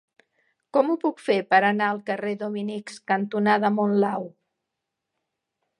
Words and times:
Com 0.77 0.87
ho 0.91 0.95
puc 1.03 1.21
fer 1.25 1.35
per 1.51 1.59
anar 1.67 1.89
al 1.89 2.01
carrer 2.07 2.33
Dominics 2.41 2.99
cantonada 3.13 3.73
Monlau? 3.79 4.31